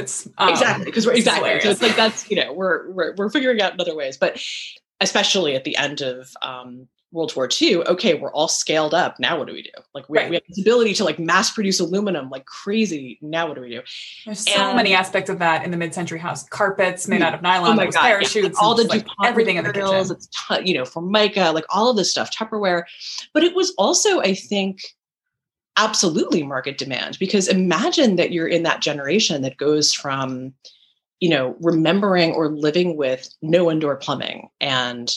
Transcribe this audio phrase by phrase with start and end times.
[0.00, 0.28] carpets.
[0.38, 1.60] Um, exactly, because we're exactly.
[1.60, 4.42] So it's like that's you know we're we're we're figuring out in other ways, but
[5.00, 9.18] especially at the end of um, World War II, okay, we're all scaled up.
[9.18, 9.70] Now what do we do?
[9.94, 10.30] Like we, right.
[10.30, 13.18] we have this ability to like mass produce aluminum like crazy.
[13.20, 13.80] Now what do we do?
[14.24, 16.44] There's and, so many aspects of that in the mid-century house.
[16.48, 18.64] Carpets made out of nylon, oh parachutes, yeah.
[18.64, 19.94] all the like everything in the kitchen.
[19.94, 22.84] It's t- you know, formica, like all of this stuff, Tupperware.
[23.34, 24.80] But it was also, I think,
[25.80, 30.52] absolutely market demand because imagine that you're in that generation that goes from,
[31.20, 35.16] you know, remembering or living with no indoor plumbing and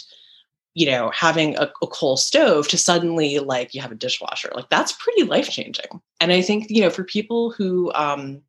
[0.75, 4.69] you know, having a, a, coal stove to suddenly like you have a dishwasher, like
[4.69, 6.01] that's pretty life changing.
[6.19, 8.41] And I think you know for people who um,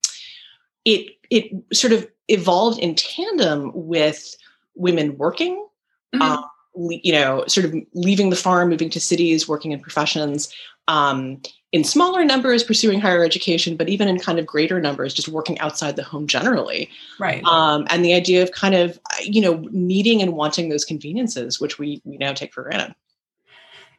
[0.86, 4.34] it it sort of evolved in tandem with
[4.74, 5.66] women working.
[6.14, 6.22] Mm-hmm.
[6.22, 6.44] Um,
[6.76, 10.52] you know, sort of leaving the farm, moving to cities, working in professions,
[10.88, 11.40] um,
[11.72, 15.58] in smaller numbers pursuing higher education, but even in kind of greater numbers, just working
[15.58, 16.88] outside the home generally.
[17.18, 17.42] Right.
[17.44, 21.78] Um, and the idea of kind of, you know, needing and wanting those conveniences, which
[21.78, 22.94] we, we now take for granted.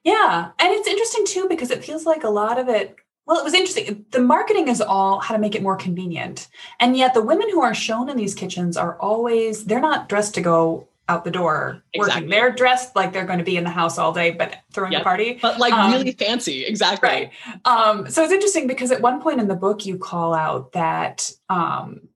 [0.04, 0.52] Yeah.
[0.60, 3.56] And it's interesting too, because it feels like a lot of it well, it was
[3.56, 4.06] interesting.
[4.12, 6.48] The marketing is all how to make it more convenient.
[6.80, 10.36] And yet the women who are shown in these kitchens are always, they're not dressed
[10.36, 12.22] to go out the door exactly.
[12.24, 12.30] working.
[12.30, 15.02] They're dressed like they're going to be in the house all day, but throwing yep.
[15.02, 15.40] a party.
[15.42, 16.66] But like um, really fancy.
[16.66, 17.08] Exactly.
[17.08, 17.32] Right.
[17.66, 21.32] Um, so it's interesting because at one point in the book, you call out that
[21.50, 22.08] um,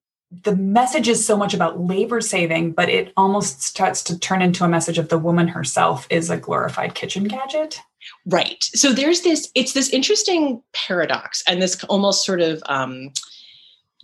[0.43, 4.63] the message is so much about labor saving, but it almost starts to turn into
[4.63, 7.79] a message of the woman herself is a glorified kitchen gadget.
[8.25, 8.63] Right.
[8.63, 13.11] So there's this, it's this interesting paradox and this almost sort of, um,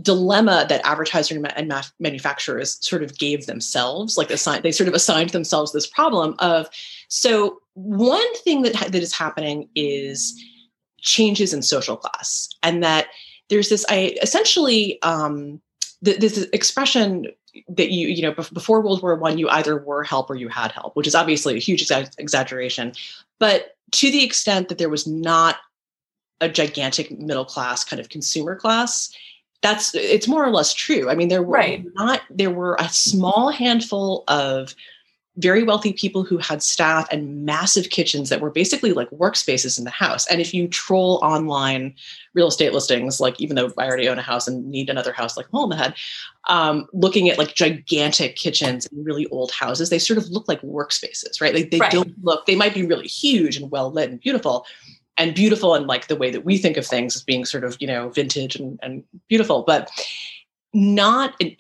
[0.02, 5.30] dilemma that advertisers and manufacturers sort of gave themselves like assigned they sort of assigned
[5.30, 6.68] themselves this problem of
[7.08, 10.38] so one thing that that is happening is
[11.00, 13.08] changes in social class and that
[13.50, 15.62] there's this i essentially um
[16.02, 17.28] this expression
[17.68, 20.72] that you you know before world war one you either were help or you had
[20.72, 22.94] help which is obviously a huge exa- exaggeration.
[23.40, 25.58] But to the extent that there was not
[26.42, 29.14] a gigantic middle class kind of consumer class
[29.66, 31.10] that's it's more or less true.
[31.10, 31.84] I mean, there were right.
[31.96, 34.76] not there were a small handful of
[35.38, 39.84] very wealthy people who had staff and massive kitchens that were basically like workspaces in
[39.84, 40.26] the house.
[40.28, 41.94] And if you troll online
[42.36, 45.36] real estate listings, like even though I already own a house and need another house
[45.36, 45.96] like home ahead,
[46.48, 50.62] um, looking at like gigantic kitchens in really old houses, they sort of look like
[50.62, 51.56] workspaces, right?
[51.56, 51.92] Like they right.
[51.92, 54.66] don't look, they might be really huge and well lit and beautiful,
[55.18, 57.78] and beautiful and like the way that we think of things as being sort of
[57.80, 59.90] you know vintage and, and beautiful but
[60.74, 61.52] not an